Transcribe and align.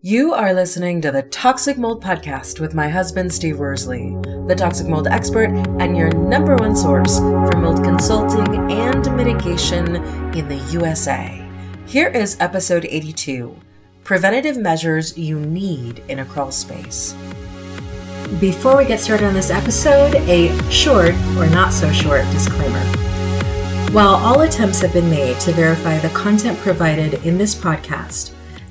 You 0.00 0.32
are 0.32 0.54
listening 0.54 1.00
to 1.00 1.10
the 1.10 1.22
Toxic 1.22 1.76
Mold 1.76 2.04
Podcast 2.04 2.60
with 2.60 2.72
my 2.72 2.88
husband, 2.88 3.34
Steve 3.34 3.58
Worsley, 3.58 4.16
the 4.46 4.54
toxic 4.56 4.86
mold 4.86 5.08
expert 5.08 5.50
and 5.80 5.96
your 5.96 6.12
number 6.12 6.54
one 6.54 6.76
source 6.76 7.18
for 7.18 7.56
mold 7.56 7.82
consulting 7.82 8.70
and 8.70 9.16
mitigation 9.16 9.96
in 10.36 10.46
the 10.46 10.64
USA. 10.70 11.44
Here 11.84 12.06
is 12.10 12.36
episode 12.38 12.84
82 12.88 13.58
Preventative 14.04 14.56
Measures 14.56 15.18
You 15.18 15.40
Need 15.40 16.04
in 16.08 16.20
a 16.20 16.24
Crawl 16.24 16.52
Space. 16.52 17.16
Before 18.38 18.76
we 18.76 18.84
get 18.84 19.00
started 19.00 19.26
on 19.26 19.34
this 19.34 19.50
episode, 19.50 20.14
a 20.14 20.56
short 20.70 21.14
or 21.36 21.50
not 21.50 21.72
so 21.72 21.90
short 21.90 22.22
disclaimer. 22.30 22.84
While 23.90 24.14
all 24.14 24.42
attempts 24.42 24.80
have 24.82 24.92
been 24.92 25.10
made 25.10 25.40
to 25.40 25.50
verify 25.50 25.98
the 25.98 26.10
content 26.10 26.56
provided 26.60 27.14
in 27.26 27.36
this 27.36 27.56
podcast, 27.56 28.37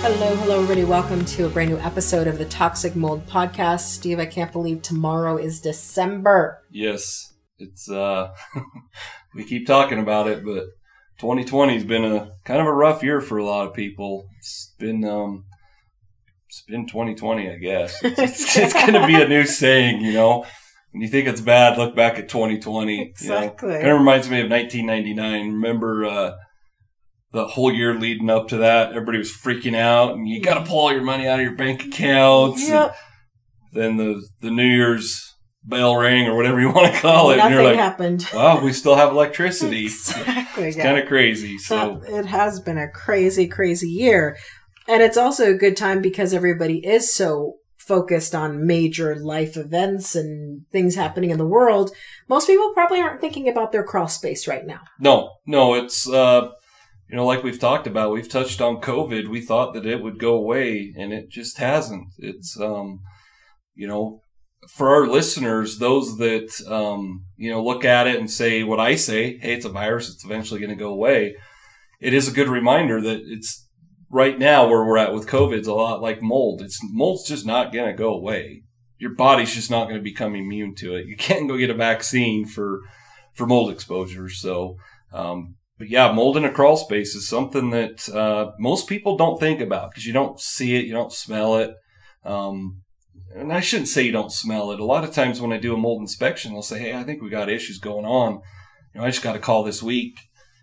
Hello, 0.00 0.34
hello, 0.36 0.62
everybody. 0.62 0.84
Welcome 0.84 1.22
to 1.26 1.44
a 1.44 1.48
brand 1.50 1.70
new 1.70 1.78
episode 1.78 2.26
of 2.26 2.38
the 2.38 2.46
Toxic 2.46 2.96
Mold 2.96 3.26
Podcast. 3.26 3.80
Steve, 3.80 4.18
I 4.18 4.24
can't 4.24 4.50
believe 4.50 4.80
tomorrow 4.80 5.36
is 5.36 5.60
December. 5.60 6.62
Yes, 6.70 7.34
it's, 7.58 7.90
uh, 7.90 8.32
we 9.34 9.44
keep 9.44 9.66
talking 9.66 9.98
about 9.98 10.28
it, 10.28 10.42
but 10.42 10.64
2020 11.18 11.74
has 11.74 11.84
been 11.84 12.04
a 12.04 12.32
kind 12.44 12.60
of 12.60 12.66
a 12.66 12.72
rough 12.72 13.02
year 13.02 13.20
for 13.20 13.36
a 13.36 13.44
lot 13.44 13.66
of 13.66 13.74
people. 13.74 14.28
It's 14.38 14.72
been, 14.78 15.04
um, 15.04 15.44
it's 16.48 16.62
been 16.62 16.86
2020, 16.86 17.50
I 17.50 17.56
guess. 17.56 18.02
It's, 18.02 18.18
it's, 18.18 18.56
it's 18.56 18.72
going 18.72 18.94
to 18.94 19.06
be 19.06 19.20
a 19.20 19.28
new 19.28 19.44
saying, 19.44 20.00
you 20.00 20.14
know. 20.14 20.46
When 20.92 21.02
you 21.02 21.08
think 21.08 21.28
it's 21.28 21.40
bad, 21.40 21.78
look 21.78 21.94
back 21.94 22.18
at 22.18 22.28
2020. 22.30 23.02
Exactly. 23.02 23.68
You 23.68 23.74
know? 23.74 23.80
Kind 23.80 23.92
of 23.92 23.98
reminds 23.98 24.30
me 24.30 24.40
of 24.40 24.50
1999. 24.50 25.52
Remember, 25.52 26.04
uh, 26.04 26.32
the 27.32 27.46
whole 27.46 27.72
year 27.72 27.98
leading 27.98 28.30
up 28.30 28.48
to 28.48 28.58
that, 28.58 28.90
everybody 28.90 29.18
was 29.18 29.32
freaking 29.32 29.76
out, 29.76 30.14
and 30.14 30.28
you 30.28 30.40
got 30.40 30.54
to 30.54 30.64
pull 30.64 30.78
all 30.78 30.92
your 30.92 31.02
money 31.02 31.26
out 31.26 31.38
of 31.38 31.44
your 31.44 31.56
bank 31.56 31.84
accounts. 31.84 32.68
Yep. 32.68 32.94
Then 33.72 33.96
the 33.96 34.22
the 34.40 34.50
New 34.50 34.66
Year's 34.66 35.34
bell 35.64 35.96
rang 35.96 36.26
or 36.26 36.36
whatever 36.36 36.60
you 36.60 36.70
want 36.70 36.92
to 36.92 37.00
call 37.00 37.30
it, 37.30 37.36
Nothing 37.36 37.52
and 37.52 37.62
you're 37.62 37.70
like, 37.70 37.78
happened. 37.78 38.28
"Wow, 38.34 38.62
we 38.62 38.72
still 38.72 38.96
have 38.96 39.10
electricity." 39.10 39.88
Exactly. 40.54 40.68
It's 40.68 40.76
yeah. 40.76 40.82
kind 40.82 40.98
of 40.98 41.08
crazy. 41.08 41.56
So 41.56 42.02
it 42.06 42.26
has 42.26 42.60
been 42.60 42.76
a 42.76 42.90
crazy, 42.90 43.46
crazy 43.48 43.88
year. 43.88 44.36
And 44.86 45.02
it's 45.02 45.16
also 45.16 45.50
a 45.50 45.56
good 45.56 45.78
time 45.78 46.02
because 46.02 46.34
everybody 46.34 46.84
is 46.84 47.10
so 47.10 47.54
focused 47.78 48.34
on 48.34 48.66
major 48.66 49.16
life 49.16 49.56
events 49.56 50.14
and 50.14 50.66
things 50.70 50.94
happening 50.94 51.30
in 51.30 51.38
the 51.38 51.46
world. 51.46 51.90
Most 52.28 52.46
people 52.46 52.72
probably 52.74 53.00
aren't 53.00 53.20
thinking 53.20 53.48
about 53.48 53.72
their 53.72 53.82
crawl 53.82 54.08
space 54.08 54.46
right 54.46 54.66
now. 54.66 54.80
no, 55.00 55.30
no, 55.46 55.74
it's 55.74 56.08
uh, 56.08 56.50
you 57.12 57.18
know, 57.18 57.26
like 57.26 57.42
we've 57.42 57.58
talked 57.58 57.86
about, 57.86 58.14
we've 58.14 58.28
touched 58.28 58.62
on 58.62 58.80
COVID. 58.80 59.28
We 59.28 59.42
thought 59.42 59.74
that 59.74 59.84
it 59.84 60.02
would 60.02 60.18
go 60.18 60.34
away, 60.34 60.94
and 60.96 61.12
it 61.12 61.28
just 61.28 61.58
hasn't. 61.58 62.08
It's 62.16 62.58
um, 62.58 63.00
you 63.74 63.86
know, 63.86 64.22
for 64.70 64.88
our 64.88 65.06
listeners, 65.06 65.76
those 65.76 66.16
that 66.16 66.50
um, 66.66 67.26
you 67.36 67.50
know, 67.50 67.62
look 67.62 67.84
at 67.84 68.06
it 68.06 68.18
and 68.18 68.30
say 68.30 68.62
what 68.62 68.80
I 68.80 68.94
say, 68.94 69.36
hey, 69.36 69.52
it's 69.52 69.66
a 69.66 69.68
virus, 69.68 70.08
it's 70.08 70.24
eventually 70.24 70.58
going 70.58 70.70
to 70.70 70.74
go 70.76 70.88
away. 70.88 71.36
It 72.00 72.14
is 72.14 72.28
a 72.28 72.32
good 72.32 72.48
reminder 72.48 73.02
that 73.02 73.20
it's 73.26 73.68
right 74.10 74.38
now 74.38 74.66
where 74.66 74.82
we're 74.82 74.96
at 74.96 75.12
with 75.12 75.28
COVID 75.28 75.60
is 75.60 75.66
a 75.66 75.74
lot 75.74 76.00
like 76.00 76.22
mold. 76.22 76.62
It's 76.62 76.80
mold's 76.82 77.28
just 77.28 77.44
not 77.44 77.74
going 77.74 77.88
to 77.88 77.92
go 77.92 78.14
away. 78.14 78.62
Your 78.96 79.14
body's 79.14 79.54
just 79.54 79.70
not 79.70 79.84
going 79.84 80.00
to 80.00 80.02
become 80.02 80.34
immune 80.34 80.74
to 80.76 80.94
it. 80.94 81.06
You 81.06 81.16
can't 81.18 81.46
go 81.46 81.58
get 81.58 81.68
a 81.68 81.74
vaccine 81.74 82.46
for 82.46 82.80
for 83.34 83.46
mold 83.46 83.70
exposure. 83.70 84.30
So, 84.30 84.76
um, 85.12 85.56
but 85.82 85.90
yeah, 85.90 86.12
mold 86.12 86.36
in 86.36 86.44
a 86.44 86.52
crawl 86.52 86.76
space 86.76 87.16
is 87.16 87.28
something 87.28 87.70
that 87.70 88.08
uh, 88.08 88.52
most 88.56 88.88
people 88.88 89.16
don't 89.16 89.40
think 89.40 89.60
about 89.60 89.90
because 89.90 90.06
you 90.06 90.12
don't 90.12 90.38
see 90.38 90.76
it, 90.76 90.84
you 90.84 90.92
don't 90.92 91.12
smell 91.12 91.56
it. 91.56 91.74
Um, 92.24 92.82
and 93.34 93.52
I 93.52 93.58
shouldn't 93.58 93.88
say 93.88 94.02
you 94.02 94.12
don't 94.12 94.30
smell 94.30 94.70
it. 94.70 94.78
A 94.78 94.84
lot 94.84 95.02
of 95.02 95.12
times 95.12 95.40
when 95.40 95.52
I 95.52 95.56
do 95.56 95.74
a 95.74 95.76
mold 95.76 96.00
inspection, 96.00 96.52
they'll 96.52 96.62
say, 96.62 96.78
"Hey, 96.78 96.94
I 96.94 97.02
think 97.02 97.20
we 97.20 97.30
got 97.30 97.50
issues 97.50 97.80
going 97.80 98.04
on." 98.04 98.42
You 98.94 99.00
know, 99.00 99.04
I 99.04 99.10
just 99.10 99.24
got 99.24 99.34
a 99.34 99.40
call 99.40 99.64
this 99.64 99.82
week, 99.82 100.20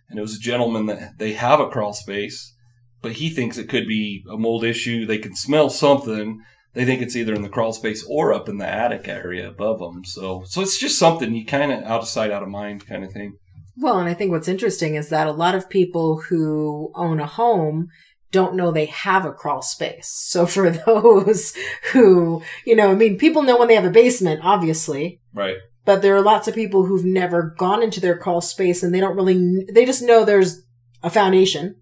and 0.07 0.17
it 0.17 0.21
was 0.21 0.37
a 0.37 0.39
gentleman 0.39 0.85
that 0.85 1.17
they 1.17 1.33
have 1.33 1.59
a 1.59 1.67
crawl 1.67 1.91
space, 1.91 2.55
but 3.01 3.11
he 3.11 3.29
thinks 3.29 3.57
it 3.57 3.67
could 3.67 3.89
be 3.89 4.23
a 4.31 4.37
mold 4.37 4.63
issue. 4.63 5.05
They 5.05 5.17
can 5.17 5.35
smell 5.35 5.69
something. 5.69 6.39
They 6.75 6.85
think 6.85 7.01
it's 7.01 7.17
either 7.17 7.33
in 7.33 7.41
the 7.41 7.49
crawl 7.49 7.73
space 7.73 8.05
or 8.09 8.31
up 8.31 8.47
in 8.47 8.57
the 8.57 8.69
attic 8.69 9.09
area 9.09 9.49
above 9.49 9.79
them. 9.79 10.05
So, 10.05 10.43
so 10.45 10.61
it's 10.61 10.79
just 10.79 10.97
something 10.97 11.35
you 11.35 11.45
kind 11.45 11.73
of 11.73 11.83
out 11.83 12.03
of 12.03 12.07
sight, 12.07 12.31
out 12.31 12.41
of 12.41 12.47
mind 12.47 12.87
kind 12.87 13.03
of 13.03 13.11
thing. 13.11 13.33
Well, 13.81 13.99
and 13.99 14.09
I 14.09 14.13
think 14.13 14.31
what's 14.31 14.47
interesting 14.47 14.95
is 14.95 15.09
that 15.09 15.27
a 15.27 15.31
lot 15.31 15.55
of 15.55 15.69
people 15.69 16.21
who 16.29 16.91
own 16.95 17.19
a 17.19 17.25
home 17.25 17.87
don't 18.31 18.55
know 18.55 18.71
they 18.71 18.85
have 18.85 19.25
a 19.25 19.31
crawl 19.31 19.61
space. 19.61 20.07
So 20.29 20.45
for 20.45 20.69
those 20.69 21.53
who, 21.91 22.43
you 22.65 22.75
know, 22.75 22.91
I 22.91 22.95
mean, 22.95 23.17
people 23.17 23.41
know 23.41 23.57
when 23.57 23.67
they 23.67 23.75
have 23.75 23.85
a 23.85 23.89
basement, 23.89 24.41
obviously, 24.43 25.19
Right. 25.33 25.55
but 25.85 26.01
there 26.01 26.15
are 26.15 26.21
lots 26.21 26.47
of 26.47 26.53
people 26.55 26.85
who've 26.85 27.05
never 27.05 27.55
gone 27.57 27.81
into 27.81 27.99
their 27.99 28.17
crawl 28.17 28.41
space 28.41 28.83
and 28.83 28.93
they 28.93 28.99
don't 28.99 29.15
really, 29.15 29.65
they 29.73 29.85
just 29.85 30.03
know 30.03 30.23
there's 30.23 30.61
a 31.01 31.09
foundation. 31.09 31.75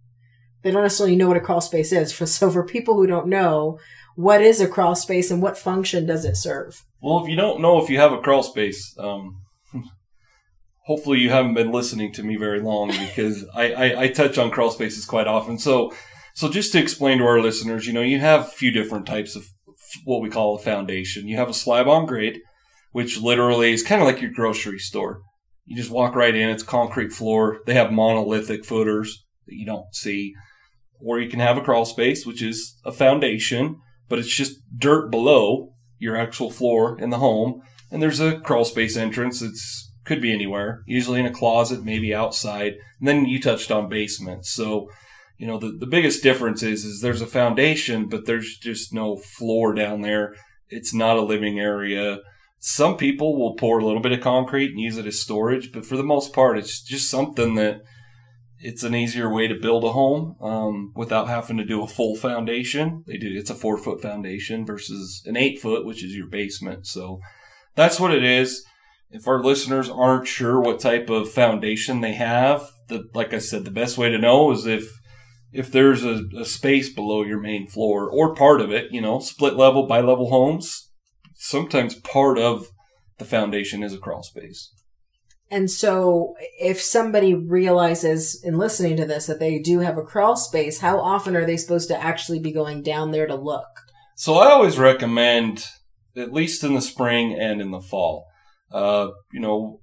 They 0.62 0.72
don't 0.72 0.84
necessarily 0.84 1.16
know 1.16 1.28
what 1.28 1.38
a 1.38 1.42
crawl 1.42 1.62
space 1.62 1.92
is. 1.92 2.14
For, 2.14 2.26
so 2.38 2.50
for 2.50 2.64
people 2.66 2.96
who 2.96 3.08
don't 3.08 3.28
know, 3.28 3.80
what 4.16 4.42
is 4.42 4.62
a 4.62 4.68
crawl 4.68 4.96
space 4.96 5.30
and 5.30 5.42
what 5.42 5.58
function 5.58 6.06
does 6.06 6.24
it 6.26 6.38
serve? 6.38 6.86
Well, 7.02 7.24
if 7.24 7.30
you 7.30 7.36
don't 7.36 7.62
know 7.62 7.82
if 7.84 7.90
you 7.90 8.00
have 8.00 8.14
a 8.14 8.20
crawl 8.22 8.44
space, 8.44 8.96
um, 8.98 9.42
hopefully 10.88 11.20
you 11.20 11.30
haven't 11.30 11.54
been 11.54 11.72
listening 11.72 12.14
to 12.14 12.24
me 12.24 12.38
very 12.38 12.62
long 12.62 12.88
because 12.88 13.46
I, 13.54 13.74
I, 13.74 14.02
I 14.04 14.08
touch 14.08 14.38
on 14.38 14.50
crawl 14.50 14.72
spaces 14.72 15.06
quite 15.06 15.28
often. 15.28 15.60
So, 15.60 15.94
so 16.34 16.50
just 16.50 16.72
to 16.72 16.80
explain 16.80 17.18
to 17.18 17.26
our 17.26 17.42
listeners, 17.42 17.86
you 17.86 17.92
know, 17.92 18.02
you 18.02 18.20
have 18.20 18.42
a 18.42 18.52
few 18.52 18.72
different 18.72 19.06
types 19.06 19.36
of 19.36 19.46
what 20.06 20.22
we 20.22 20.30
call 20.30 20.56
a 20.56 20.60
foundation. 20.60 21.28
You 21.28 21.36
have 21.36 21.50
a 21.50 21.54
slab 21.54 21.90
on 21.90 22.06
grade, 22.06 22.40
which 22.94 23.20
literally 23.20 23.74
is 23.74 23.84
kind 23.84 24.02
of 24.02 24.08
like 24.08 24.22
your 24.22 24.32
grocery 24.32 24.80
store. 24.80 25.22
You 25.66 25.76
just 25.76 25.92
walk 25.92 26.16
right 26.16 26.34
in. 26.34 26.50
It's 26.50 26.64
concrete 26.64 27.12
floor. 27.12 27.60
They 27.66 27.74
have 27.74 27.92
monolithic 27.92 28.64
footers 28.64 29.26
that 29.46 29.56
you 29.56 29.66
don't 29.66 29.94
see. 29.94 30.34
Or 31.06 31.20
you 31.20 31.30
can 31.30 31.42
have 31.42 31.58
a 31.58 31.62
crawl 31.62 31.84
space, 31.84 32.26
which 32.26 32.42
is 32.42 32.80
a 32.86 32.94
foundation, 32.94 33.82
but 34.08 34.20
it's 34.20 34.34
just 34.34 34.62
dirt 34.78 35.12
below 35.12 35.74
your 36.00 36.16
actual 36.16 36.50
floor 36.50 36.98
in 36.98 37.10
the 37.10 37.18
home. 37.18 37.62
And 37.92 38.02
there's 38.02 38.22
a 38.22 38.40
crawl 38.40 38.64
space 38.64 38.96
entrance. 38.96 39.42
It's 39.42 39.92
could 40.08 40.22
be 40.22 40.34
anywhere, 40.34 40.84
usually 40.88 41.20
in 41.20 41.26
a 41.26 41.34
closet, 41.34 41.84
maybe 41.84 42.16
outside. 42.16 42.74
And 43.00 43.08
then 43.08 43.26
you 43.26 43.40
touched 43.40 43.70
on 43.70 43.90
basements. 43.90 44.50
So, 44.50 44.90
you 45.38 45.46
know, 45.46 45.60
the, 45.60 45.78
the 45.80 45.86
biggest 45.86 46.24
difference 46.24 46.64
is, 46.64 46.84
is 46.84 47.02
there's 47.02 47.22
a 47.22 47.28
foundation, 47.28 48.08
but 48.08 48.26
there's 48.26 48.58
just 48.58 48.94
no 48.94 49.18
floor 49.18 49.74
down 49.74 50.02
there. 50.02 50.34
It's 50.70 50.94
not 50.94 51.18
a 51.18 51.22
living 51.22 51.60
area. 51.60 52.20
Some 52.60 52.98
people 52.98 53.38
will 53.38 53.56
pour 53.56 53.80
a 53.80 53.86
little 53.86 54.02
bit 54.02 54.14
of 54.14 54.22
concrete 54.22 54.72
and 54.72 54.80
use 54.80 54.98
it 54.98 55.06
as 55.06 55.20
storage, 55.20 55.72
but 55.72 55.86
for 55.86 55.96
the 55.96 56.04
most 56.04 56.34
part, 56.34 56.58
it's 56.58 56.82
just 56.82 57.10
something 57.10 57.56
that 57.56 57.82
it's 58.60 58.84
an 58.84 58.96
easier 58.96 59.32
way 59.32 59.48
to 59.48 59.54
build 59.54 59.84
a 59.84 59.92
home 59.92 60.36
um, 60.42 60.92
without 60.96 61.28
having 61.28 61.58
to 61.58 61.66
do 61.66 61.84
a 61.84 61.88
full 61.88 62.16
foundation. 62.16 63.04
They 63.06 63.18
do 63.18 63.32
it's 63.32 63.52
a 63.52 63.56
four 63.56 63.78
foot 63.78 64.02
foundation 64.02 64.66
versus 64.66 65.22
an 65.26 65.38
eight 65.38 65.60
foot, 65.60 65.86
which 65.86 66.04
is 66.04 66.16
your 66.16 66.28
basement. 66.28 66.88
So 66.88 67.20
that's 67.76 68.00
what 68.00 68.14
it 68.14 68.24
is. 68.24 68.66
If 69.10 69.28
our 69.28 69.42
listeners 69.42 69.90
aren't 69.90 70.28
sure 70.28 70.60
what 70.60 70.80
type 70.80 71.10
of 71.10 71.32
foundation 71.32 72.02
they 72.02 72.14
have, 72.14 72.70
the 72.88 73.10
like 73.14 73.34
I 73.34 73.40
said, 73.40 73.66
the 73.66 73.72
best 73.72 73.98
way 73.98 74.10
to 74.10 74.18
know 74.18 74.52
is 74.52 74.66
if 74.66 74.90
if 75.52 75.72
there's 75.72 76.04
a, 76.04 76.24
a 76.38 76.46
space 76.46 76.94
below 76.94 77.24
your 77.24 77.40
main 77.40 77.68
floor 77.68 78.10
or 78.10 78.36
part 78.36 78.62
of 78.62 78.72
it, 78.72 78.92
you 78.92 79.02
know, 79.02 79.20
split 79.20 79.56
level, 79.56 79.88
bi 79.88 80.02
level 80.02 80.30
homes, 80.30 80.92
sometimes 81.36 81.96
part 81.96 82.38
of 82.38 82.68
the 83.18 83.26
foundation 83.26 83.84
is 83.84 83.94
a 83.94 83.98
crawl 83.98 84.24
space. 84.24 84.72
And 85.50 85.72
so, 85.72 86.36
if 86.60 86.82
somebody 86.82 87.34
realizes 87.34 88.42
in 88.44 88.58
listening 88.58 88.98
to 88.98 89.06
this 89.06 89.28
that 89.28 89.40
they 89.40 89.60
do 89.60 89.80
have 89.80 89.98
a 89.98 90.04
crawl 90.04 90.36
space, 90.36 90.80
how 90.80 91.00
often 91.00 91.38
are 91.38 91.46
they 91.46 91.56
supposed 91.56 91.88
to 91.88 92.04
actually 92.04 92.40
be 92.40 92.52
going 92.52 92.84
down 92.84 93.12
there 93.12 93.28
to 93.28 93.36
look? 93.36 93.68
So, 94.16 94.36
I 94.36 94.52
always 94.52 94.78
recommend, 94.78 95.66
at 96.18 96.34
least 96.34 96.66
in 96.66 96.74
the 96.74 96.82
spring 96.82 97.34
and 97.34 97.62
in 97.62 97.72
the 97.72 97.80
fall, 97.80 98.27
uh, 98.72 99.10
you 99.32 99.40
know, 99.40 99.80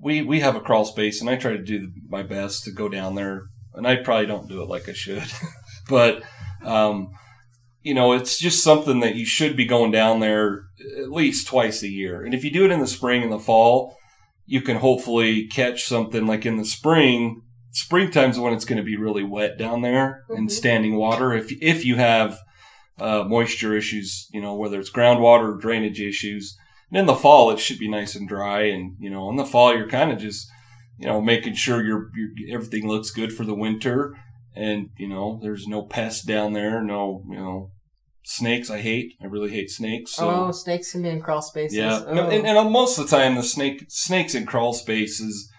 we, 0.00 0.22
we 0.22 0.40
have 0.40 0.56
a 0.56 0.60
crawl 0.60 0.84
space 0.84 1.20
and 1.20 1.28
I 1.28 1.36
try 1.36 1.52
to 1.52 1.62
do 1.62 1.90
my 2.08 2.22
best 2.22 2.64
to 2.64 2.70
go 2.70 2.88
down 2.88 3.14
there. 3.14 3.46
And 3.74 3.86
I 3.86 3.96
probably 3.96 4.26
don't 4.26 4.48
do 4.48 4.62
it 4.62 4.68
like 4.68 4.88
I 4.88 4.92
should, 4.92 5.24
but, 5.88 6.22
um, 6.64 7.10
you 7.82 7.94
know, 7.94 8.12
it's 8.12 8.38
just 8.38 8.64
something 8.64 9.00
that 9.00 9.14
you 9.14 9.24
should 9.24 9.56
be 9.56 9.64
going 9.64 9.92
down 9.92 10.20
there 10.20 10.64
at 10.98 11.10
least 11.10 11.46
twice 11.46 11.82
a 11.82 11.88
year. 11.88 12.24
And 12.24 12.34
if 12.34 12.44
you 12.44 12.50
do 12.50 12.64
it 12.64 12.70
in 12.70 12.80
the 12.80 12.86
spring 12.86 13.22
and 13.22 13.32
the 13.32 13.38
fall, 13.38 13.96
you 14.46 14.62
can 14.62 14.78
hopefully 14.78 15.46
catch 15.46 15.84
something 15.84 16.26
like 16.26 16.46
in 16.46 16.56
the 16.56 16.64
spring. 16.64 17.42
Springtime's 17.70 18.38
when 18.38 18.54
it's 18.54 18.64
going 18.64 18.78
to 18.78 18.82
be 18.82 18.96
really 18.96 19.22
wet 19.22 19.58
down 19.58 19.82
there 19.82 20.24
mm-hmm. 20.28 20.42
in 20.42 20.48
standing 20.48 20.96
water. 20.96 21.34
If 21.34 21.52
if 21.60 21.84
you 21.84 21.96
have 21.96 22.38
uh, 22.98 23.24
moisture 23.24 23.76
issues, 23.76 24.26
you 24.32 24.40
know 24.40 24.54
whether 24.54 24.80
it's 24.80 24.90
groundwater 24.90 25.54
or 25.54 25.58
drainage 25.58 26.00
issues. 26.00 26.56
And 26.90 27.00
in 27.00 27.06
the 27.06 27.14
fall, 27.14 27.50
it 27.50 27.58
should 27.58 27.78
be 27.78 27.88
nice 27.88 28.14
and 28.14 28.28
dry. 28.28 28.62
And 28.62 28.96
you 28.98 29.10
know, 29.10 29.28
in 29.30 29.36
the 29.36 29.44
fall, 29.44 29.76
you're 29.76 29.88
kind 29.88 30.12
of 30.12 30.18
just 30.18 30.48
you 30.98 31.06
know 31.06 31.20
making 31.20 31.54
sure 31.54 31.82
your 31.82 32.10
everything 32.50 32.88
looks 32.88 33.10
good 33.10 33.32
for 33.32 33.44
the 33.44 33.54
winter. 33.54 34.16
And 34.54 34.90
you 34.96 35.08
know, 35.08 35.38
there's 35.42 35.66
no 35.66 35.82
pests 35.82 36.24
down 36.24 36.52
there, 36.52 36.82
no 36.82 37.22
you 37.28 37.36
know 37.36 37.70
snakes 38.24 38.70
I 38.70 38.80
hate. 38.80 39.14
I 39.22 39.26
really 39.26 39.50
hate 39.50 39.70
snakes. 39.70 40.12
So. 40.12 40.28
Oh, 40.28 40.50
snakes 40.52 40.92
can 40.92 41.02
be 41.02 41.08
in 41.08 41.20
crawl 41.20 41.42
spaces. 41.42 41.76
Yeah, 41.76 42.02
oh. 42.06 42.28
and, 42.28 42.46
and, 42.46 42.70
most 42.70 42.98
of 42.98 43.08
the 43.08 43.16
time 43.16 43.34
the 43.34 43.42
snake 43.42 43.86
snakes 43.88 44.34
in 44.34 44.46
crawl 44.46 44.72
spaces. 44.72 45.50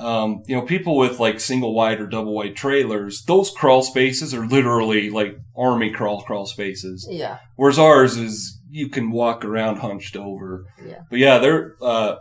Um, 0.00 0.42
you 0.46 0.56
know, 0.56 0.62
people 0.62 0.96
with 0.96 1.20
like 1.20 1.40
single 1.40 1.74
wide 1.74 2.00
or 2.00 2.06
double 2.06 2.34
wide 2.34 2.56
trailers, 2.56 3.22
those 3.24 3.50
crawl 3.50 3.82
spaces 3.82 4.32
are 4.32 4.46
literally 4.46 5.10
like 5.10 5.38
army 5.56 5.90
crawl 5.90 6.22
crawl 6.22 6.46
spaces. 6.46 7.06
Yeah. 7.08 7.38
Whereas 7.56 7.78
ours 7.78 8.16
is 8.16 8.58
you 8.70 8.88
can 8.88 9.10
walk 9.10 9.44
around 9.44 9.76
hunched 9.76 10.16
over. 10.16 10.64
Yeah. 10.84 11.02
But 11.10 11.18
yeah, 11.18 11.38
they're 11.38 11.76
uh, 11.82 12.16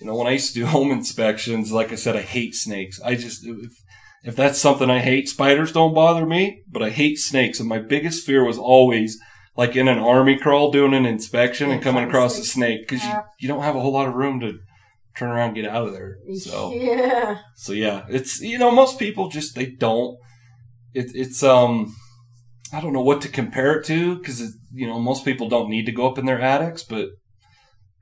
you 0.00 0.06
know 0.06 0.16
when 0.16 0.26
I 0.26 0.32
used 0.32 0.54
to 0.54 0.60
do 0.60 0.66
home 0.76 0.90
inspections, 0.90 1.72
like 1.72 1.92
I 1.92 1.96
said, 1.96 2.16
I 2.16 2.22
hate 2.22 2.54
snakes. 2.54 3.00
I 3.00 3.14
just 3.14 3.46
if, 3.46 3.72
if 4.24 4.36
that's 4.36 4.58
something 4.58 4.90
I 4.90 4.98
hate, 4.98 5.28
spiders 5.28 5.72
don't 5.72 5.94
bother 5.94 6.26
me, 6.26 6.62
but 6.68 6.82
I 6.82 6.90
hate 6.90 7.18
snakes, 7.18 7.60
and 7.60 7.68
my 7.68 7.78
biggest 7.78 8.26
fear 8.26 8.44
was 8.44 8.58
always 8.58 9.18
like 9.56 9.76
in 9.76 9.88
an 9.88 9.98
army 9.98 10.36
crawl 10.36 10.70
doing 10.70 10.94
an 10.94 11.06
inspection 11.06 11.70
and 11.70 11.82
coming 11.82 12.04
across 12.04 12.38
a 12.38 12.44
snake 12.44 12.80
because 12.88 13.04
you, 13.04 13.12
you 13.40 13.48
don't 13.48 13.62
have 13.62 13.76
a 13.76 13.80
whole 13.80 13.92
lot 13.92 14.08
of 14.08 14.14
room 14.14 14.40
to 14.40 14.58
turn 15.20 15.30
around 15.30 15.48
and 15.48 15.54
get 15.56 15.66
out 15.66 15.86
of 15.86 15.92
there. 15.92 16.16
So 16.34 16.72
yeah. 16.74 17.38
So 17.54 17.72
yeah, 17.72 18.06
it's 18.08 18.40
you 18.40 18.58
know 18.58 18.70
most 18.70 18.98
people 18.98 19.28
just 19.28 19.54
they 19.54 19.66
don't. 19.66 20.16
It, 20.94 21.12
it's 21.14 21.42
um 21.42 21.94
I 22.72 22.80
don't 22.80 22.92
know 22.92 23.02
what 23.02 23.20
to 23.22 23.28
compare 23.28 23.78
it 23.78 23.84
to 23.86 24.16
because 24.16 24.40
you 24.72 24.86
know 24.86 24.98
most 24.98 25.24
people 25.24 25.48
don't 25.48 25.68
need 25.68 25.86
to 25.86 25.92
go 25.92 26.08
up 26.08 26.18
in 26.18 26.26
their 26.26 26.40
attics, 26.40 26.82
but 26.82 27.10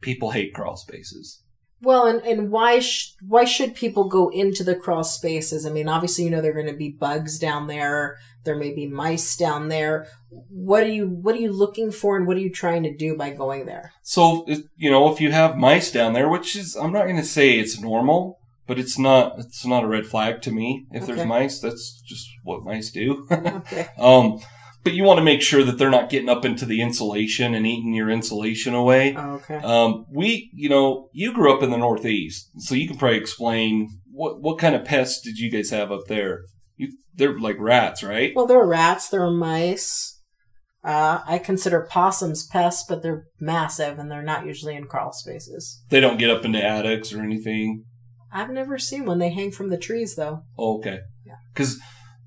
people 0.01 0.31
hate 0.31 0.55
crawl 0.55 0.77
spaces. 0.77 1.43
Well, 1.81 2.07
and, 2.07 2.23
and 2.23 2.51
why 2.51 2.81
sh- 2.81 3.15
why 3.27 3.45
should 3.45 3.75
people 3.75 4.09
go 4.09 4.31
into 4.31 4.65
the 4.65 4.75
crawl 4.75 5.05
spaces? 5.05 5.65
I 5.65 5.71
mean, 5.71 5.89
obviously, 5.89 6.25
you 6.25 6.31
know, 6.31 6.41
there 6.41 6.51
are 6.51 6.55
going 6.55 6.67
to 6.67 6.73
be 6.73 6.91
bugs 6.91 7.39
down 7.39 7.69
there. 7.69 8.19
There 8.45 8.57
may 8.57 8.73
be 8.73 8.87
mice 8.87 9.37
down 9.37 9.69
there. 9.69 10.07
What 10.31 10.83
are 10.83 10.89
you 10.89 11.07
What 11.07 11.37
are 11.37 11.41
you 11.41 11.53
looking 11.53 11.93
for, 11.93 12.17
and 12.17 12.27
what 12.27 12.37
are 12.37 12.41
you 12.41 12.51
trying 12.51 12.83
to 12.83 12.97
do 12.97 13.17
by 13.17 13.31
going 13.31 13.67
there? 13.67 13.93
So, 14.03 14.47
you 14.77 14.91
know, 14.91 15.13
if 15.13 15.21
you 15.21 15.31
have 15.31 15.57
mice 15.57 15.93
down 15.93 16.15
there, 16.15 16.29
which 16.29 16.57
is, 16.57 16.75
I'm 16.75 16.93
not 16.93 17.05
going 17.05 17.17
to 17.17 17.25
say 17.25 17.59
it's 17.59 17.81
normal, 17.81 18.39
but 18.67 18.79
it's 18.79 18.99
not 18.99 19.39
it's 19.39 19.65
not 19.65 19.85
a 19.85 19.89
red 19.89 20.07
flag 20.07 20.43
to 20.43 20.51
me. 20.51 20.87
If 20.91 21.05
okay. 21.05 21.15
there's 21.15 21.27
mice, 21.27 21.61
that's 21.61 22.01
just 22.01 22.29
what 22.43 22.65
mice 22.65 22.91
do. 22.91 23.27
okay. 23.33 23.89
Um, 23.99 24.41
but 24.89 24.95
you 24.95 25.05
want 25.05 25.19
to 25.19 25.25
make 25.25 25.43
sure 25.43 25.63
that 25.65 25.77
they're 25.77 25.91
not 25.91 26.09
getting 26.09 26.31
up 26.31 26.47
into 26.47 26.65
the 26.65 26.81
insulation 26.81 27.55
and 27.55 27.67
eating 27.67 27.93
your 27.93 28.09
insulation 28.09 28.73
away. 28.73 29.15
Oh, 29.15 29.33
okay. 29.35 29.57
Um, 29.57 30.07
we, 30.11 30.51
you 30.55 30.71
know, 30.71 31.11
you 31.13 31.35
grew 31.35 31.55
up 31.55 31.63
in 31.63 31.69
the 31.69 31.77
Northeast, 31.77 32.49
so 32.57 32.75
you 32.75 32.89
can 32.89 32.97
probably 32.97 33.19
explain 33.19 34.01
what 34.11 34.41
what 34.41 34.59
kind 34.59 34.75
of 34.75 34.87
pests 34.87 35.21
did 35.21 35.37
you 35.37 35.51
guys 35.51 35.69
have 35.69 35.93
up 35.93 36.07
there? 36.09 36.45
You, 36.79 36.97
they're 37.15 37.39
like 37.39 37.57
rats, 37.59 38.03
right? 38.03 38.33
Well, 38.35 38.47
there 38.47 38.63
are 38.63 38.67
rats, 38.67 39.11
there 39.11 39.23
are 39.23 39.31
mice. 39.31 40.23
Uh, 40.83 41.21
I 41.27 41.37
consider 41.37 41.87
possums 41.91 42.47
pests, 42.47 42.87
but 42.89 43.03
they're 43.03 43.27
massive 43.39 43.99
and 43.99 44.11
they're 44.11 44.23
not 44.23 44.47
usually 44.47 44.75
in 44.75 44.87
crawl 44.87 45.13
spaces. 45.13 45.83
They 45.91 46.01
don't 46.01 46.19
get 46.19 46.31
up 46.31 46.47
into 46.47 46.65
attics 46.65 47.13
or 47.13 47.21
anything. 47.21 47.85
I've 48.33 48.49
never 48.49 48.79
seen 48.79 49.05
one. 49.05 49.19
They 49.19 49.29
hang 49.29 49.51
from 49.51 49.69
the 49.69 49.77
trees, 49.77 50.15
though. 50.15 50.45
Oh, 50.57 50.79
okay. 50.79 51.01
Yeah. 51.27 51.35
Because, 51.53 51.79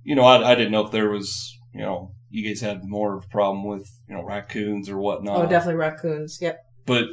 you 0.04 0.16
know, 0.16 0.26
I, 0.26 0.52
I 0.52 0.54
didn't 0.54 0.74
know 0.74 0.86
if 0.86 0.92
there 0.92 1.10
was, 1.10 1.58
you 1.74 1.82
know, 1.82 2.14
you 2.32 2.48
guys 2.48 2.62
had 2.62 2.84
more 2.84 3.18
of 3.18 3.26
a 3.26 3.28
problem 3.28 3.66
with, 3.66 3.90
you 4.08 4.16
know, 4.16 4.24
raccoons 4.24 4.90
or 4.90 4.98
whatnot. 4.98 5.46
Oh, 5.46 5.50
definitely 5.50 5.76
raccoons. 5.76 6.40
Yep. 6.42 6.60
But, 6.86 7.06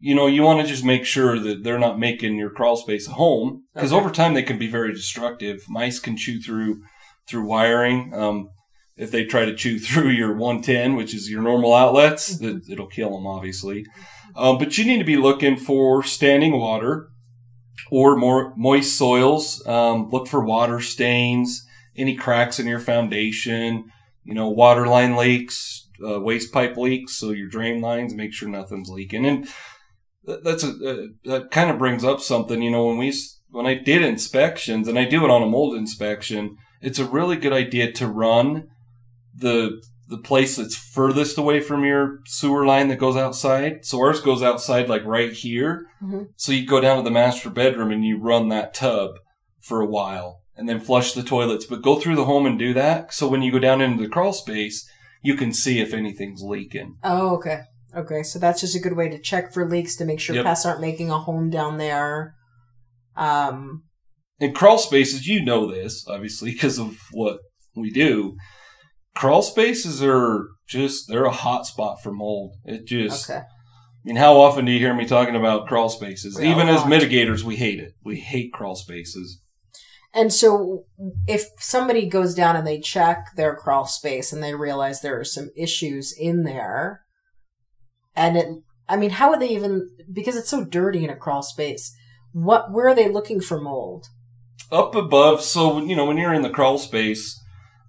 you 0.00 0.14
know, 0.14 0.26
you 0.26 0.42
want 0.42 0.60
to 0.60 0.66
just 0.66 0.84
make 0.84 1.04
sure 1.04 1.38
that 1.38 1.62
they're 1.62 1.78
not 1.78 1.98
making 1.98 2.36
your 2.36 2.50
crawl 2.50 2.76
space 2.76 3.06
a 3.06 3.12
home 3.12 3.64
because 3.74 3.92
okay. 3.92 4.00
over 4.00 4.10
time 4.10 4.34
they 4.34 4.42
can 4.42 4.58
be 4.58 4.66
very 4.66 4.92
destructive. 4.92 5.64
Mice 5.68 6.00
can 6.00 6.16
chew 6.16 6.40
through 6.40 6.82
through 7.28 7.46
wiring. 7.46 8.12
Um, 8.14 8.50
if 8.96 9.10
they 9.10 9.24
try 9.24 9.44
to 9.44 9.54
chew 9.54 9.78
through 9.80 10.10
your 10.10 10.34
110, 10.34 10.96
which 10.96 11.14
is 11.14 11.30
your 11.30 11.42
normal 11.42 11.74
outlets, 11.74 12.36
mm-hmm. 12.36 12.70
it, 12.70 12.78
will 12.78 12.86
kill 12.86 13.10
them, 13.10 13.26
obviously. 13.26 13.86
Um, 14.36 14.58
but 14.58 14.76
you 14.78 14.84
need 14.84 14.98
to 14.98 15.04
be 15.04 15.16
looking 15.16 15.56
for 15.56 16.02
standing 16.02 16.58
water 16.58 17.08
or 17.90 18.16
more 18.16 18.54
moist 18.56 18.96
soils. 18.96 19.64
Um, 19.66 20.10
look 20.10 20.26
for 20.26 20.44
water 20.44 20.80
stains, 20.80 21.64
any 21.96 22.16
cracks 22.16 22.58
in 22.58 22.66
your 22.66 22.80
foundation, 22.80 23.90
you 24.24 24.34
know, 24.34 24.48
water 24.48 24.86
line 24.86 25.16
leaks, 25.16 25.88
uh, 26.04 26.20
waste 26.20 26.52
pipe 26.52 26.76
leaks. 26.76 27.16
So 27.16 27.30
your 27.30 27.48
drain 27.48 27.80
lines, 27.80 28.14
make 28.14 28.32
sure 28.32 28.48
nothing's 28.48 28.90
leaking. 28.90 29.26
And 29.26 29.48
that's 30.24 30.64
a, 30.64 30.68
uh, 30.68 31.06
that 31.24 31.50
kind 31.50 31.70
of 31.70 31.78
brings 31.78 32.04
up 32.04 32.20
something, 32.20 32.62
you 32.62 32.70
know, 32.70 32.86
when 32.86 32.98
we, 32.98 33.14
when 33.50 33.66
I 33.66 33.74
did 33.74 34.02
inspections 34.02 34.88
and 34.88 34.98
I 34.98 35.04
do 35.04 35.24
it 35.24 35.30
on 35.30 35.42
a 35.42 35.46
mold 35.46 35.76
inspection, 35.76 36.56
it's 36.80 36.98
a 36.98 37.04
really 37.04 37.36
good 37.36 37.52
idea 37.52 37.92
to 37.92 38.08
run 38.08 38.68
the 39.34 39.82
the 40.06 40.18
place 40.18 40.56
that's 40.56 40.76
furthest 40.76 41.38
away 41.38 41.60
from 41.60 41.82
your 41.82 42.18
sewer 42.26 42.66
line 42.66 42.88
that 42.88 42.98
goes 42.98 43.16
outside. 43.16 43.86
So 43.86 43.98
ours 44.00 44.20
goes 44.20 44.42
outside 44.42 44.86
like 44.86 45.02
right 45.04 45.32
here. 45.32 45.86
Mm-hmm. 46.02 46.24
So 46.36 46.52
you 46.52 46.66
go 46.66 46.78
down 46.78 46.98
to 46.98 47.02
the 47.02 47.10
master 47.10 47.48
bedroom 47.48 47.90
and 47.90 48.04
you 48.04 48.18
run 48.18 48.50
that 48.50 48.74
tub 48.74 49.12
for 49.60 49.80
a 49.80 49.86
while 49.86 50.43
and 50.56 50.68
then 50.68 50.80
flush 50.80 51.12
the 51.12 51.22
toilets. 51.22 51.66
But 51.66 51.82
go 51.82 51.98
through 51.98 52.16
the 52.16 52.24
home 52.24 52.46
and 52.46 52.58
do 52.58 52.74
that. 52.74 53.12
So 53.12 53.28
when 53.28 53.42
you 53.42 53.52
go 53.52 53.58
down 53.58 53.80
into 53.80 54.02
the 54.02 54.08
crawl 54.08 54.32
space, 54.32 54.88
you 55.22 55.36
can 55.36 55.52
see 55.52 55.80
if 55.80 55.92
anything's 55.92 56.42
leaking. 56.42 56.96
Oh, 57.02 57.34
okay. 57.36 57.62
Okay. 57.96 58.22
So 58.22 58.38
that's 58.38 58.60
just 58.60 58.76
a 58.76 58.80
good 58.80 58.96
way 58.96 59.08
to 59.08 59.18
check 59.18 59.52
for 59.52 59.68
leaks 59.68 59.96
to 59.96 60.04
make 60.04 60.20
sure 60.20 60.36
yep. 60.36 60.44
pests 60.44 60.66
aren't 60.66 60.80
making 60.80 61.10
a 61.10 61.18
home 61.18 61.50
down 61.50 61.78
there. 61.78 62.34
Um, 63.16 63.84
in 64.40 64.52
crawl 64.52 64.78
spaces, 64.78 65.26
you 65.26 65.44
know 65.44 65.70
this, 65.70 66.06
obviously, 66.08 66.52
because 66.52 66.78
of 66.78 66.98
what 67.12 67.38
we 67.76 67.90
do. 67.90 68.36
Crawl 69.14 69.42
spaces 69.42 70.02
are 70.02 70.48
just, 70.68 71.08
they're 71.08 71.24
a 71.24 71.30
hot 71.30 71.66
spot 71.66 72.02
for 72.02 72.12
mold. 72.12 72.56
It 72.64 72.84
just, 72.84 73.30
okay. 73.30 73.40
I 73.40 73.44
mean, 74.04 74.16
how 74.16 74.36
often 74.36 74.64
do 74.64 74.72
you 74.72 74.80
hear 74.80 74.92
me 74.92 75.06
talking 75.06 75.36
about 75.36 75.66
crawl 75.66 75.88
spaces? 75.88 76.36
Well, 76.36 76.44
Even 76.44 76.68
as 76.68 76.80
mitigators, 76.82 77.42
we 77.42 77.56
hate 77.56 77.78
it. 77.78 77.92
We 78.04 78.18
hate 78.18 78.52
crawl 78.52 78.74
spaces. 78.74 79.40
And 80.14 80.32
so 80.32 80.84
if 81.26 81.48
somebody 81.58 82.08
goes 82.08 82.34
down 82.34 82.54
and 82.56 82.66
they 82.66 82.78
check 82.78 83.34
their 83.36 83.56
crawl 83.56 83.84
space 83.84 84.32
and 84.32 84.42
they 84.42 84.54
realize 84.54 85.00
there 85.00 85.18
are 85.18 85.24
some 85.24 85.50
issues 85.56 86.14
in 86.16 86.44
there, 86.44 87.00
and 88.14 88.36
it, 88.36 88.48
I 88.88 88.96
mean, 88.96 89.10
how 89.10 89.30
would 89.30 89.40
they 89.40 89.48
even, 89.48 89.90
because 90.12 90.36
it's 90.36 90.48
so 90.48 90.64
dirty 90.64 91.02
in 91.02 91.10
a 91.10 91.16
crawl 91.16 91.42
space, 91.42 91.92
what, 92.32 92.72
where 92.72 92.86
are 92.88 92.94
they 92.94 93.08
looking 93.08 93.40
for 93.40 93.60
mold? 93.60 94.06
up 94.70 94.94
above. 94.94 95.40
So 95.42 95.82
you 95.82 95.96
know 95.96 96.04
when 96.04 96.16
you're 96.16 96.34
in 96.34 96.42
the 96.42 96.50
crawl 96.50 96.78
space, 96.78 97.40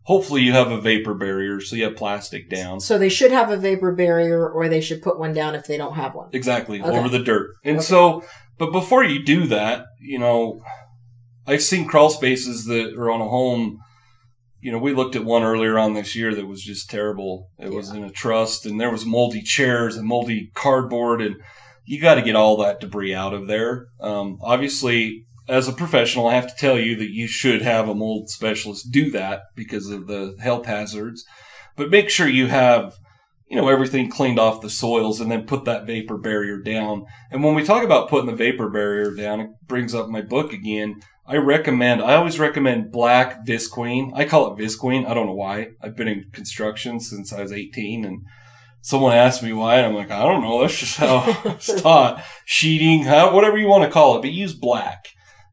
hopefully 0.03 0.41
you 0.41 0.53
have 0.53 0.71
a 0.71 0.79
vapor 0.79 1.13
barrier, 1.13 1.59
so 1.59 1.75
you 1.75 1.83
have 1.85 1.95
plastic 1.95 2.49
down. 2.49 2.79
So 2.79 2.97
they 2.97 3.09
should 3.09 3.31
have 3.31 3.49
a 3.49 3.57
vapor 3.57 3.93
barrier 3.93 4.47
or 4.47 4.69
they 4.69 4.81
should 4.81 5.01
put 5.01 5.19
one 5.19 5.33
down 5.33 5.55
if 5.55 5.65
they 5.65 5.77
don't 5.77 5.95
have 5.95 6.15
one. 6.15 6.29
Exactly, 6.33 6.81
Okay. 6.81 6.95
over 6.95 7.09
the 7.09 7.19
dirt. 7.19 7.51
And 7.63 7.77
Okay. 7.77 7.85
so, 7.85 8.23
but 8.57 8.71
before 8.71 9.03
you 9.03 9.23
do 9.23 9.47
that, 9.47 9.85
you 9.99 10.19
know, 10.19 10.61
I've 11.47 11.63
seen 11.63 11.87
crawl 11.87 12.09
spaces 12.09 12.65
that 12.65 12.95
are 12.97 13.11
on 13.11 13.21
a 13.21 13.27
home. 13.27 13.79
You 14.61 14.71
know, 14.71 14.79
we 14.79 14.93
looked 14.93 15.15
at 15.15 15.25
one 15.25 15.43
earlier 15.43 15.77
on 15.77 15.93
this 15.93 16.15
year 16.15 16.33
that 16.33 16.47
was 16.47 16.63
just 16.63 16.89
terrible. 16.89 17.49
It 17.59 17.71
was 17.71 17.91
in 17.91 18.03
a 18.03 18.09
trust 18.09 18.65
and 18.65 18.79
there 18.79 18.91
was 18.91 19.05
moldy 19.05 19.41
chairs 19.41 19.95
and 19.95 20.07
moldy 20.07 20.51
cardboard 20.55 21.21
and 21.21 21.35
you 21.85 22.01
got 22.01 22.15
to 22.15 22.23
get 22.23 22.35
all 22.35 22.57
that 22.57 22.79
debris 22.79 23.13
out 23.13 23.33
of 23.33 23.47
there. 23.47 23.87
Um, 23.99 24.39
obviously, 24.41 25.25
as 25.47 25.67
a 25.67 25.73
professional, 25.73 26.27
I 26.27 26.33
have 26.33 26.47
to 26.47 26.55
tell 26.55 26.79
you 26.79 26.95
that 26.95 27.11
you 27.11 27.27
should 27.27 27.61
have 27.61 27.87
a 27.87 27.93
mold 27.93 28.29
specialist 28.29 28.91
do 28.91 29.11
that 29.11 29.43
because 29.55 29.91
of 29.91 30.07
the 30.07 30.35
health 30.39 30.65
hazards. 30.65 31.23
But 31.75 31.91
make 31.91 32.09
sure 32.09 32.27
you 32.27 32.47
have 32.47 32.97
you 33.47 33.61
know, 33.61 33.69
everything 33.69 34.09
cleaned 34.09 34.39
off 34.39 34.61
the 34.61 34.69
soils 34.69 35.21
and 35.21 35.29
then 35.29 35.45
put 35.45 35.65
that 35.65 35.85
vapor 35.85 36.17
barrier 36.17 36.57
down. 36.57 37.05
And 37.31 37.43
when 37.43 37.53
we 37.53 37.63
talk 37.63 37.83
about 37.83 38.09
putting 38.09 38.29
the 38.29 38.35
vapor 38.35 38.69
barrier 38.69 39.13
down, 39.13 39.39
it 39.39 39.49
brings 39.67 39.93
up 39.93 40.09
my 40.09 40.21
book 40.21 40.51
again. 40.51 41.01
I 41.27 41.37
recommend, 41.37 42.01
I 42.01 42.15
always 42.15 42.37
recommend 42.39 42.91
black 42.91 43.45
Visqueen. 43.47 44.11
I 44.13 44.25
call 44.25 44.53
it 44.53 44.59
Visqueen. 44.61 45.07
I 45.07 45.13
don't 45.13 45.25
know 45.25 45.33
why. 45.33 45.69
I've 45.81 45.95
been 45.95 46.07
in 46.07 46.25
construction 46.31 46.99
since 46.99 47.33
I 47.33 47.41
was 47.41 47.51
18 47.51 48.05
and 48.05 48.21
someone 48.81 49.13
asked 49.15 49.41
me 49.41 49.51
why 49.51 49.77
and 49.77 49.87
I'm 49.87 49.95
like, 49.95 50.11
I 50.11 50.21
don't 50.21 50.41
know. 50.43 50.61
That's 50.61 50.77
just 50.79 50.97
how 50.97 51.23
it's 51.45 51.81
taught. 51.81 52.23
Sheeting, 52.45 53.03
how, 53.05 53.33
whatever 53.33 53.57
you 53.57 53.67
want 53.67 53.83
to 53.83 53.89
call 53.89 54.17
it, 54.17 54.21
but 54.21 54.31
use 54.31 54.53
black. 54.53 55.07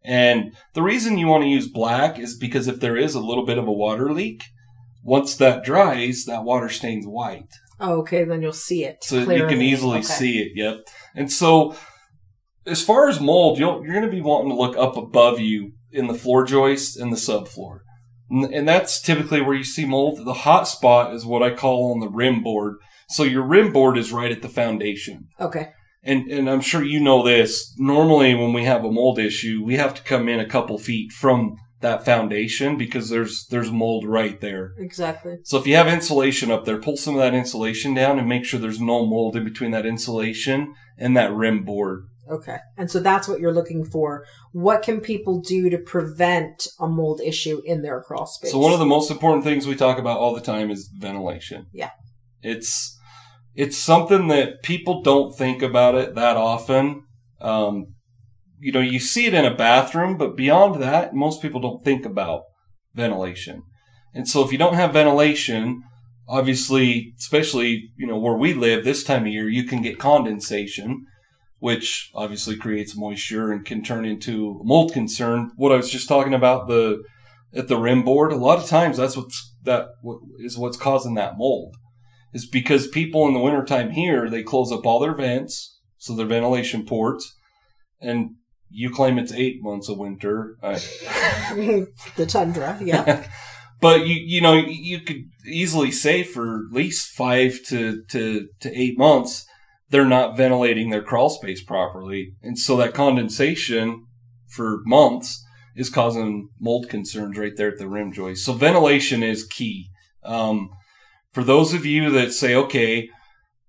And 0.05 0.55
the 0.75 0.83
reason 0.83 1.17
you 1.17 1.27
want 1.29 1.45
to 1.45 1.49
use 1.49 1.69
black 1.69 2.19
is 2.19 2.37
because 2.37 2.69
if 2.69 2.81
there 2.81 2.97
is 2.97 3.15
a 3.15 3.21
little 3.21 3.47
bit 3.47 3.57
of 3.57 3.67
a 3.67 3.73
water 3.73 4.13
leak, 4.13 4.43
once 5.03 5.37
that 5.37 5.65
dries, 5.65 6.25
that 6.27 6.45
water 6.45 6.69
stains 6.69 7.07
white 7.07 7.49
Oh, 7.81 8.01
okay, 8.01 8.23
then 8.23 8.43
you'll 8.43 8.53
see 8.53 8.85
it. 8.85 9.03
so 9.03 9.19
you 9.19 9.47
can 9.49 9.61
easily 9.61 9.99
Okay. 9.99 10.07
see 10.07 10.39
it. 10.39 10.53
Yep. 10.55 10.77
And 11.17 11.33
so, 11.33 11.75
as 12.67 12.83
far 12.83 13.09
as 13.09 13.21
mold, 13.21 13.59
you'll, 13.59 13.83
you're 13.85 13.95
going 13.95 14.05
to 14.05 14.11
be 14.11 14.21
wanting 14.21 14.51
to 14.51 14.57
look 14.57 14.77
up 14.77 14.97
above 14.97 15.41
you 15.41 15.73
in 15.91 16.07
the 16.07 16.15
floor 16.15 16.45
joist 16.45 16.97
and 16.97 17.13
the 17.13 17.17
subfloor, 17.17 17.81
and, 18.31 18.45
and 18.53 18.69
that's 18.69 19.01
typically 19.01 19.41
where 19.41 19.55
you 19.55 19.65
see 19.65 19.85
mold. 19.85 20.25
The 20.25 20.33
hot 20.33 20.69
spot 20.69 21.15
is 21.15 21.27
what 21.27 21.43
I 21.43 21.55
call 21.55 21.93
on 21.93 22.01
the 22.01 22.09
rim 22.09 22.43
board. 22.43 22.77
So 23.09 23.25
your 23.25 23.47
rim 23.47 23.73
board 23.73 23.99
is 23.99 24.13
right 24.13 24.33
at 24.33 24.43
the 24.43 24.49
foundation. 24.49 25.29
Okay. 25.39 25.71
And, 26.03 26.31
and 26.31 26.51
I'm 26.51 26.63
sure 26.63 26.83
you 26.83 26.99
know 26.99 27.23
this. 27.23 27.75
Normally, 27.79 28.35
when 28.35 28.53
we 28.53 28.65
have 28.65 28.85
a 28.85 28.91
mold 28.91 29.19
issue, 29.19 29.63
we 29.63 29.77
have 29.77 29.95
to 29.95 30.03
come 30.03 30.29
in 30.29 30.41
a 30.41 30.49
couple 30.49 30.79
feet 30.79 31.13
from 31.13 31.57
that 31.83 32.05
foundation 32.05 32.79
because 32.79 33.11
there's 33.11 33.47
there's 33.49 33.71
mold 33.71 34.07
right 34.07 34.41
there. 34.41 34.73
Exactly. 34.79 35.39
So 35.45 35.59
if 35.59 35.67
you 35.67 35.77
have 35.77 35.89
insulation 35.89 36.51
up 36.51 36.65
there, 36.65 36.79
pull 36.79 36.97
some 36.97 37.15
of 37.15 37.21
that 37.21 37.35
insulation 37.35 37.93
down 37.93 38.19
and 38.19 38.29
make 38.29 38.45
sure 38.45 38.59
there's 38.59 38.81
no 38.81 39.05
mold 39.05 39.37
in 39.37 39.45
between 39.45 39.73
that 39.73 39.85
insulation 39.85 40.75
and 40.97 41.17
that 41.17 41.33
rim 41.33 41.65
board. 41.65 42.07
Okay. 42.31 42.59
And 42.77 42.91
so 42.91 43.01
that's 43.01 43.27
what 43.27 43.41
you're 43.41 43.53
looking 43.53 43.85
for. 43.85 44.25
What 44.53 44.83
can 44.83 45.01
people 45.01 45.41
do 45.41 45.69
to 45.71 45.79
prevent 45.79 46.69
a 46.79 46.87
mold 46.89 47.21
issue 47.21 47.61
in 47.65 47.83
their 47.83 48.01
crawl 48.01 48.27
space? 48.27 48.53
So 48.53 48.59
one 48.59 48.73
of 48.73 48.79
the 48.79 48.87
most 48.87 49.11
important 49.11 49.45
things 49.45 49.67
we 49.67 49.75
talk 49.75 49.99
about 49.99 50.19
all 50.19 50.35
the 50.35 50.41
time 50.41 50.71
is 50.71 50.89
ventilation. 50.97 51.67
Yeah. 51.73 51.91
It's 52.43 52.99
it's 53.55 53.77
something 53.77 54.29
that 54.29 54.63
people 54.63 55.03
don't 55.03 55.37
think 55.37 55.63
about 55.63 55.95
it 55.95 56.15
that 56.15 56.37
often. 56.37 57.05
Um, 57.41 57.95
you 58.59 58.73
know, 58.73 58.81
you 58.81 59.01
see 59.01 59.27
it 59.27 59.35
in 59.35 59.45
a 59.45 59.55
bathroom, 59.55 60.17
but 60.17 60.37
beyond 60.37 60.81
that, 60.81 61.15
most 61.15 61.43
people 61.43 61.61
don't 61.61 61.85
think 61.85 62.07
about 62.07 62.43
ventilation. 62.95 63.63
And 64.15 64.29
so 64.29 64.45
if 64.45 64.53
you 64.53 64.59
don't 64.59 64.75
have 64.75 64.93
ventilation, 64.93 65.83
obviously, 66.29 67.15
especially, 67.19 67.91
you 67.97 68.07
know, 68.07 68.19
where 68.19 68.37
we 68.37 68.55
live 68.55 68.85
this 68.85 69.03
time 69.03 69.23
of 69.23 69.33
year, 69.33 69.49
you 69.49 69.65
can 69.65 69.83
get 69.83 69.99
condensation, 69.99 71.07
which 71.63 72.11
obviously 72.13 72.57
creates 72.57 72.97
moisture 72.97 73.53
and 73.53 73.65
can 73.65 73.85
turn 73.85 74.05
into 74.05 74.61
mold 74.65 74.93
concern. 74.93 75.53
What 75.55 75.71
I 75.71 75.77
was 75.77 75.89
just 75.89 76.09
talking 76.09 76.35
about 76.35 76.67
the 76.67 77.05
at 77.55 77.69
the 77.69 77.77
rim 77.77 78.03
board, 78.03 78.33
a 78.33 78.37
lot 78.37 78.59
of 78.59 78.67
times 78.67 78.97
that's 78.97 79.17
what's 79.17 79.55
that 79.63 79.87
what 80.03 80.19
is 80.41 80.59
what's 80.59 80.77
causing 80.77 81.15
that 81.15 81.39
mold. 81.39 81.77
Is 82.33 82.49
because 82.49 82.89
people 82.89 83.29
in 83.29 83.33
the 83.33 83.39
wintertime 83.39 83.91
here, 83.91 84.29
they 84.29 84.43
close 84.43 84.73
up 84.73 84.85
all 84.85 84.99
their 84.99 85.15
vents, 85.15 85.79
so 85.99 86.17
their 86.17 86.27
ventilation 86.27 86.85
ports, 86.85 87.33
and 88.01 88.31
you 88.69 88.91
claim 88.91 89.17
it's 89.17 89.33
eight 89.33 89.59
months 89.61 89.89
of 89.89 89.99
winter. 89.99 90.57
I, 90.65 90.73
the 92.17 92.27
tundra. 92.27 92.77
Yeah. 92.83 93.25
but 93.81 94.05
you 94.05 94.17
you 94.17 94.41
know 94.41 94.55
you 94.55 94.99
could 94.99 95.27
easily 95.47 95.93
say 95.93 96.25
for 96.25 96.65
at 96.67 96.73
least 96.73 97.15
five 97.15 97.61
to 97.69 98.03
to 98.11 98.49
to 98.59 98.77
eight 98.77 98.99
months 98.99 99.47
they're 99.93 100.05
not 100.07 100.37
ventilating 100.37 100.91
their 100.91 101.03
crawl 101.03 101.31
space 101.31 101.63
properly, 101.63 102.35
and 102.43 102.59
so 102.59 102.77
that 102.79 102.95
condensation 102.95 104.07
for 104.49 104.81
months 104.85 105.45
is 105.77 105.91
causing 105.91 106.49
mold 106.59 106.89
concerns 106.89 107.39
right 107.39 107.53
there 107.57 107.69
at 107.69 107.79
the 107.79 107.89
rim 107.89 108.13
joist. 108.13 108.45
So 108.45 108.55
ventilation 108.55 109.23
is 109.23 109.47
key. 109.47 109.89
Um, 110.25 110.71
for 111.33 111.45
those 111.45 111.73
of 111.75 111.87
you 111.87 112.11
that 112.11 112.33
say, 112.33 112.55
okay, 112.55 113.09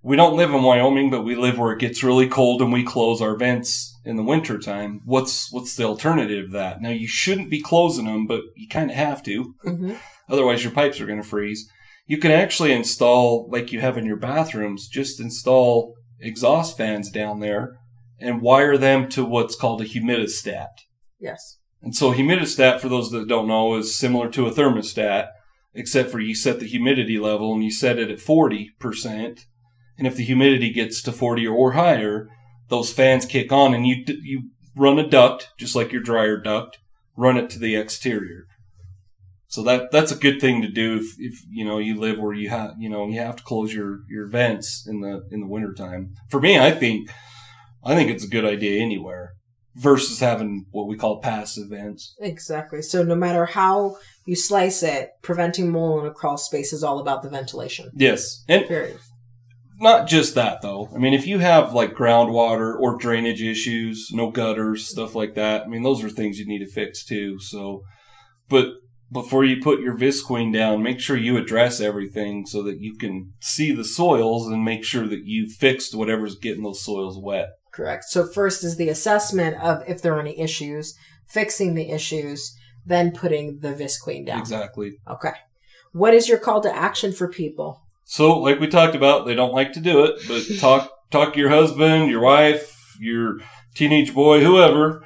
we 0.01 0.15
don't 0.15 0.35
live 0.35 0.53
in 0.53 0.63
Wyoming, 0.63 1.09
but 1.09 1.23
we 1.23 1.35
live 1.35 1.57
where 1.57 1.73
it 1.73 1.79
gets 1.79 2.03
really 2.03 2.27
cold 2.27 2.61
and 2.61 2.73
we 2.73 2.83
close 2.83 3.21
our 3.21 3.37
vents 3.37 3.97
in 4.05 4.15
the 4.17 4.23
wintertime. 4.23 5.01
What's 5.05 5.51
what's 5.51 5.75
the 5.75 5.83
alternative 5.83 6.47
to 6.47 6.51
that? 6.53 6.81
Now 6.81 6.89
you 6.89 7.07
shouldn't 7.07 7.49
be 7.49 7.61
closing 7.61 8.05
them, 8.05 8.27
but 8.27 8.41
you 8.55 8.67
kind 8.67 8.91
of 8.91 8.97
have 8.97 9.23
to. 9.23 9.55
hmm 9.63 9.93
Otherwise 10.29 10.63
your 10.63 10.71
pipes 10.71 11.01
are 11.01 11.05
going 11.05 11.21
to 11.21 11.27
freeze. 11.27 11.69
You 12.05 12.17
can 12.17 12.31
actually 12.31 12.71
install 12.71 13.49
like 13.49 13.71
you 13.73 13.81
have 13.81 13.97
in 13.97 14.05
your 14.05 14.17
bathrooms, 14.17 14.87
just 14.87 15.19
install 15.19 15.95
exhaust 16.23 16.77
fans 16.77 17.11
down 17.11 17.39
there 17.39 17.77
and 18.19 18.41
wire 18.41 18.77
them 18.77 19.09
to 19.09 19.25
what's 19.25 19.55
called 19.55 19.81
a 19.81 19.85
humidistat. 19.85 20.69
Yes. 21.19 21.59
And 21.81 21.93
so 21.95 22.13
humidistat, 22.13 22.79
for 22.79 22.89
those 22.89 23.11
that 23.11 23.27
don't 23.27 23.47
know, 23.47 23.75
is 23.75 23.95
similar 23.95 24.29
to 24.29 24.47
a 24.47 24.51
thermostat, 24.51 25.27
except 25.73 26.09
for 26.09 26.19
you 26.19 26.33
set 26.33 26.59
the 26.59 26.67
humidity 26.67 27.19
level 27.19 27.53
and 27.53 27.63
you 27.63 27.71
set 27.71 27.99
it 27.99 28.09
at 28.09 28.19
40%. 28.19 29.45
And 29.97 30.07
if 30.07 30.15
the 30.15 30.23
humidity 30.23 30.71
gets 30.71 31.01
to 31.03 31.11
40 31.11 31.45
or 31.47 31.73
higher, 31.73 32.29
those 32.69 32.93
fans 32.93 33.25
kick 33.25 33.51
on 33.51 33.73
and 33.73 33.85
you, 33.85 34.03
you 34.07 34.49
run 34.75 34.97
a 34.97 35.07
duct, 35.07 35.49
just 35.57 35.75
like 35.75 35.91
your 35.91 36.01
dryer 36.01 36.37
duct, 36.37 36.79
run 37.17 37.37
it 37.37 37.49
to 37.51 37.59
the 37.59 37.75
exterior. 37.75 38.47
So 39.53 39.61
that, 39.65 39.91
that's 39.91 40.11
a 40.11 40.15
good 40.15 40.41
thing 40.41 40.63
to 40.63 40.67
do 40.67 40.95
if, 40.95 41.13
if, 41.19 41.39
you 41.47 41.63
know, 41.63 41.77
you 41.77 41.99
live 41.99 42.17
where 42.17 42.33
you 42.33 42.49
have, 42.49 42.71
you 42.79 42.89
know, 42.89 43.07
you 43.07 43.19
have 43.19 43.35
to 43.35 43.43
close 43.43 43.71
your, 43.71 43.99
your 44.09 44.27
vents 44.27 44.83
in 44.87 45.01
the, 45.01 45.27
in 45.29 45.41
the 45.41 45.47
wintertime. 45.47 46.15
For 46.31 46.41
me, 46.41 46.57
I 46.57 46.71
think, 46.71 47.07
I 47.83 47.93
think 47.93 48.09
it's 48.09 48.23
a 48.23 48.27
good 48.27 48.45
idea 48.45 48.81
anywhere 48.81 49.33
versus 49.75 50.19
having 50.19 50.65
what 50.71 50.87
we 50.87 50.97
call 50.97 51.21
passive 51.21 51.69
vents. 51.69 52.15
Exactly. 52.19 52.81
So 52.81 53.03
no 53.03 53.13
matter 53.13 53.45
how 53.45 53.97
you 54.25 54.35
slice 54.35 54.81
it, 54.81 55.11
preventing 55.21 55.69
mold 55.69 56.01
in 56.01 56.09
a 56.09 56.13
crawl 56.15 56.37
space 56.37 56.73
is 56.73 56.83
all 56.83 56.97
about 56.97 57.21
the 57.21 57.29
ventilation. 57.29 57.91
Yes. 57.93 58.43
And 58.49 58.65
Period. 58.65 58.97
not 59.79 60.07
just 60.07 60.33
that 60.33 60.63
though. 60.63 60.89
I 60.95 60.97
mean, 60.97 61.13
if 61.13 61.27
you 61.27 61.37
have 61.37 61.75
like 61.75 61.93
groundwater 61.93 62.73
or 62.75 62.97
drainage 62.97 63.43
issues, 63.43 64.09
no 64.11 64.31
gutters, 64.31 64.87
stuff 64.87 65.13
like 65.13 65.35
that, 65.35 65.61
I 65.61 65.67
mean, 65.67 65.83
those 65.83 66.03
are 66.03 66.09
things 66.09 66.39
you 66.39 66.47
need 66.47 66.65
to 66.65 66.71
fix 66.71 67.05
too. 67.05 67.39
So, 67.39 67.83
but 68.49 68.69
before 69.11 69.45
you 69.45 69.61
put 69.61 69.79
your 69.79 69.97
Visqueen 69.97 70.51
down, 70.53 70.81
make 70.81 70.99
sure 70.99 71.15
you 71.15 71.37
address 71.37 71.79
everything 71.79 72.45
so 72.45 72.63
that 72.63 72.79
you 72.79 72.95
can 72.95 73.33
see 73.39 73.71
the 73.71 73.83
soils 73.83 74.47
and 74.47 74.65
make 74.65 74.83
sure 74.83 75.07
that 75.07 75.25
you 75.25 75.47
fixed 75.47 75.95
whatever's 75.95 76.35
getting 76.35 76.63
those 76.63 76.83
soils 76.83 77.17
wet. 77.17 77.49
Correct. 77.71 78.05
So 78.05 78.25
first 78.25 78.63
is 78.63 78.77
the 78.77 78.89
assessment 78.89 79.57
of 79.61 79.83
if 79.87 80.01
there 80.01 80.15
are 80.15 80.19
any 80.19 80.39
issues, 80.39 80.95
fixing 81.27 81.75
the 81.75 81.91
issues, 81.91 82.55
then 82.85 83.11
putting 83.11 83.59
the 83.59 83.73
Visqueen 83.73 84.25
down. 84.25 84.39
Exactly. 84.39 84.99
Okay. 85.07 85.33
What 85.91 86.13
is 86.13 86.27
your 86.27 86.39
call 86.39 86.61
to 86.61 86.75
action 86.75 87.11
for 87.11 87.27
people? 87.27 87.81
So, 88.03 88.37
like 88.39 88.59
we 88.59 88.67
talked 88.67 88.95
about, 88.95 89.25
they 89.25 89.35
don't 89.35 89.53
like 89.53 89.73
to 89.73 89.79
do 89.79 90.03
it, 90.03 90.19
but 90.27 90.43
talk 90.59 90.91
talk 91.09 91.33
to 91.33 91.39
your 91.39 91.49
husband, 91.49 92.09
your 92.09 92.21
wife, 92.21 92.97
your 92.99 93.39
teenage 93.75 94.13
boy, 94.13 94.41
whoever. 94.41 95.05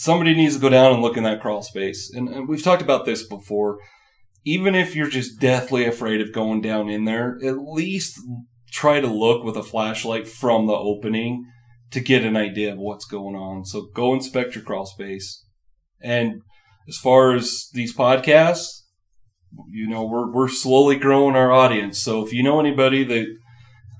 Somebody 0.00 0.32
needs 0.32 0.54
to 0.54 0.62
go 0.62 0.70
down 0.70 0.94
and 0.94 1.02
look 1.02 1.18
in 1.18 1.24
that 1.24 1.42
crawl 1.42 1.60
space. 1.60 2.10
And, 2.10 2.26
and 2.30 2.48
we've 2.48 2.62
talked 2.62 2.80
about 2.80 3.04
this 3.04 3.22
before. 3.22 3.80
Even 4.46 4.74
if 4.74 4.96
you're 4.96 5.10
just 5.10 5.38
deathly 5.38 5.84
afraid 5.84 6.22
of 6.22 6.32
going 6.32 6.62
down 6.62 6.88
in 6.88 7.04
there, 7.04 7.36
at 7.44 7.58
least 7.58 8.18
try 8.72 8.98
to 8.98 9.06
look 9.06 9.44
with 9.44 9.58
a 9.58 9.62
flashlight 9.62 10.26
from 10.26 10.66
the 10.66 10.72
opening 10.72 11.44
to 11.90 12.00
get 12.00 12.24
an 12.24 12.34
idea 12.34 12.72
of 12.72 12.78
what's 12.78 13.04
going 13.04 13.36
on. 13.36 13.66
So 13.66 13.88
go 13.94 14.14
inspect 14.14 14.54
your 14.54 14.64
crawl 14.64 14.86
space. 14.86 15.44
And 16.00 16.40
as 16.88 16.96
far 16.96 17.34
as 17.34 17.68
these 17.74 17.94
podcasts, 17.94 18.84
you 19.68 19.86
know, 19.86 20.06
we're 20.06 20.32
we're 20.32 20.48
slowly 20.48 20.96
growing 20.96 21.36
our 21.36 21.52
audience. 21.52 21.98
So 21.98 22.24
if 22.24 22.32
you 22.32 22.42
know 22.42 22.58
anybody 22.58 23.04
that 23.04 23.26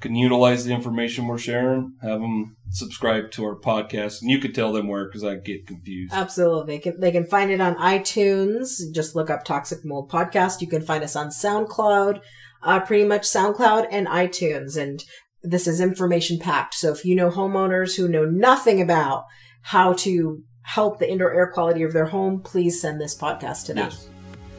can 0.00 0.14
utilize 0.14 0.64
the 0.64 0.72
information 0.72 1.26
we're 1.26 1.38
sharing, 1.38 1.92
have 2.02 2.20
them 2.20 2.56
subscribe 2.70 3.30
to 3.32 3.44
our 3.44 3.54
podcast, 3.54 4.22
and 4.22 4.30
you 4.30 4.38
could 4.38 4.54
tell 4.54 4.72
them 4.72 4.88
where 4.88 5.04
because 5.04 5.22
I 5.22 5.36
get 5.36 5.66
confused. 5.66 6.12
Absolutely. 6.12 6.74
They 6.74 6.78
can, 6.78 7.00
they 7.00 7.12
can 7.12 7.26
find 7.26 7.50
it 7.50 7.60
on 7.60 7.76
iTunes. 7.76 8.80
Just 8.92 9.14
look 9.14 9.28
up 9.28 9.44
Toxic 9.44 9.84
Mold 9.84 10.10
Podcast. 10.10 10.60
You 10.60 10.68
can 10.68 10.82
find 10.82 11.04
us 11.04 11.16
on 11.16 11.28
SoundCloud, 11.28 12.20
uh, 12.62 12.80
pretty 12.80 13.04
much 13.04 13.22
SoundCloud 13.22 13.88
and 13.90 14.06
iTunes. 14.06 14.76
And 14.76 15.04
this 15.42 15.66
is 15.66 15.80
information 15.80 16.38
packed. 16.38 16.74
So 16.74 16.92
if 16.92 17.04
you 17.04 17.14
know 17.14 17.30
homeowners 17.30 17.96
who 17.96 18.08
know 18.08 18.24
nothing 18.24 18.80
about 18.80 19.24
how 19.62 19.92
to 19.94 20.42
help 20.62 20.98
the 20.98 21.10
indoor 21.10 21.32
air 21.32 21.50
quality 21.52 21.82
of 21.82 21.92
their 21.92 22.06
home, 22.06 22.40
please 22.42 22.80
send 22.80 23.00
this 23.00 23.16
podcast 23.16 23.66
to 23.66 23.74
them. 23.74 23.90
Yes. 23.90 24.08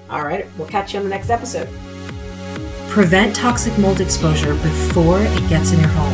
All 0.09 0.23
right. 0.23 0.45
We'll 0.57 0.67
catch 0.67 0.93
you 0.93 0.99
on 0.99 1.05
the 1.05 1.09
next 1.09 1.29
episode. 1.29 1.69
Prevent 2.91 3.33
toxic 3.33 3.77
mold 3.77 4.01
exposure 4.01 4.53
before 4.53 5.21
it 5.21 5.49
gets 5.49 5.71
in 5.71 5.79
your 5.79 5.87
home. 5.87 6.13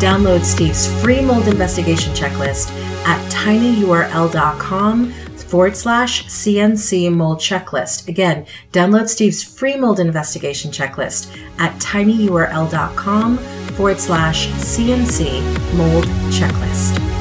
Download 0.00 0.42
Steve's 0.42 0.86
free 1.02 1.20
mold 1.20 1.46
investigation 1.48 2.14
checklist 2.14 2.70
at 3.04 3.20
tinyurl.com 3.30 5.12
forward 5.12 5.76
slash 5.76 6.24
CNC 6.24 7.14
mold 7.14 7.40
checklist. 7.40 8.08
Again, 8.08 8.46
download 8.72 9.08
Steve's 9.08 9.42
free 9.42 9.76
mold 9.76 10.00
investigation 10.00 10.70
checklist 10.70 11.30
at 11.58 11.78
tinyurl.com 11.78 13.36
forward 13.76 14.00
slash 14.00 14.48
CNC 14.48 15.76
mold 15.76 16.04
checklist. 16.32 17.13